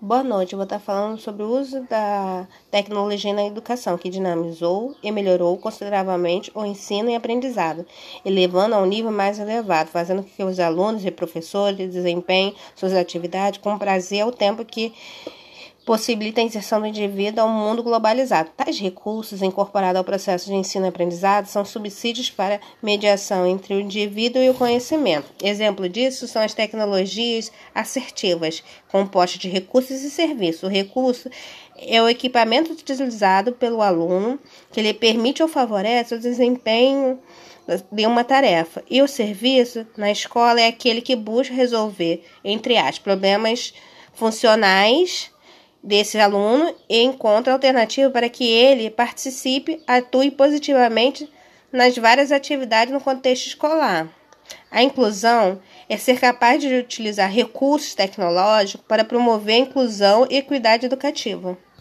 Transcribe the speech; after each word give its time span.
Boa 0.00 0.24
noite, 0.24 0.56
vou 0.56 0.64
estar 0.64 0.80
falando 0.80 1.18
sobre 1.18 1.44
o 1.44 1.48
uso 1.48 1.80
da 1.88 2.48
tecnologia 2.70 3.32
na 3.32 3.46
educação, 3.46 3.96
que 3.96 4.10
dinamizou 4.10 4.94
e 5.02 5.10
melhorou 5.10 5.56
consideravelmente 5.56 6.50
o 6.52 6.64
ensino 6.64 7.08
e 7.08 7.14
aprendizado, 7.14 7.86
elevando 8.24 8.74
a 8.74 8.82
um 8.82 8.86
nível 8.86 9.12
mais 9.12 9.38
elevado, 9.38 9.88
fazendo 9.88 10.22
com 10.22 10.28
que 10.28 10.42
os 10.42 10.58
alunos 10.58 11.06
e 11.06 11.10
professores 11.10 11.92
desempenhem 11.92 12.54
suas 12.74 12.92
atividades 12.92 13.60
com 13.60 13.78
prazer 13.78 14.22
ao 14.22 14.32
tempo 14.32 14.64
que 14.64 14.92
possibilita 15.84 16.40
a 16.40 16.44
inserção 16.44 16.80
do 16.80 16.86
indivíduo 16.86 17.42
ao 17.42 17.48
mundo 17.48 17.82
globalizado. 17.82 18.50
Tais 18.56 18.78
recursos, 18.78 19.42
incorporados 19.42 19.98
ao 19.98 20.04
processo 20.04 20.46
de 20.46 20.54
ensino 20.54 20.86
e 20.86 20.88
aprendizado, 20.88 21.46
são 21.46 21.64
subsídios 21.64 22.30
para 22.30 22.60
mediação 22.82 23.46
entre 23.46 23.74
o 23.74 23.80
indivíduo 23.80 24.42
e 24.42 24.48
o 24.48 24.54
conhecimento. 24.54 25.30
Exemplo 25.42 25.88
disso 25.88 26.26
são 26.26 26.42
as 26.42 26.54
tecnologias 26.54 27.52
assertivas, 27.74 28.62
compostas 28.88 29.38
de 29.38 29.48
recursos 29.48 30.02
e 30.02 30.10
serviços. 30.10 30.62
O 30.62 30.68
recurso 30.68 31.28
é 31.76 32.00
o 32.00 32.08
equipamento 32.08 32.72
utilizado 32.72 33.52
pelo 33.52 33.82
aluno 33.82 34.38
que 34.72 34.80
lhe 34.80 34.94
permite 34.94 35.42
ou 35.42 35.48
favorece 35.48 36.14
o 36.14 36.20
desempenho 36.20 37.18
de 37.90 38.06
uma 38.06 38.24
tarefa. 38.24 38.82
E 38.88 39.02
o 39.02 39.08
serviço 39.08 39.86
na 39.96 40.10
escola 40.10 40.60
é 40.60 40.68
aquele 40.68 41.02
que 41.02 41.16
busca 41.16 41.54
resolver, 41.54 42.24
entre 42.42 42.76
as 42.76 42.98
problemas 42.98 43.74
funcionais 44.14 45.33
desse 45.84 46.18
aluno 46.18 46.74
e 46.88 47.02
encontra 47.02 47.52
alternativa 47.52 48.10
para 48.10 48.28
que 48.28 48.44
ele 48.44 48.90
participe, 48.90 49.82
atue 49.86 50.30
positivamente 50.30 51.30
nas 51.70 51.96
várias 51.96 52.32
atividades 52.32 52.92
no 52.92 53.00
contexto 53.00 53.46
escolar. 53.46 54.08
A 54.70 54.82
inclusão 54.82 55.60
é 55.88 55.96
ser 55.96 56.18
capaz 56.18 56.60
de 56.60 56.74
utilizar 56.74 57.30
recursos 57.30 57.94
tecnológicos 57.94 58.84
para 58.88 59.04
promover 59.04 59.56
a 59.56 59.58
inclusão 59.58 60.26
e 60.30 60.36
equidade 60.36 60.86
educativa. 60.86 61.56